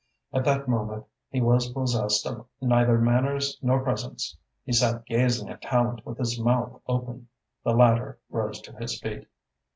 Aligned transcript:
At 0.33 0.45
that 0.45 0.67
moment 0.67 1.05
he 1.29 1.41
was 1.41 1.71
possessed 1.73 2.25
of 2.25 2.47
neither 2.59 2.97
manners 2.97 3.59
nor 3.61 3.83
presence. 3.83 4.35
He 4.65 4.73
sat 4.73 5.05
gazing 5.05 5.47
at 5.51 5.61
Tallente 5.61 6.03
with 6.03 6.17
his 6.17 6.39
mouth 6.39 6.81
open. 6.87 7.27
The 7.63 7.75
latter 7.75 8.17
rose 8.31 8.59
to 8.61 8.75
his 8.77 8.99
feet. 8.99 9.27